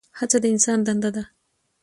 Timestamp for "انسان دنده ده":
0.53-1.23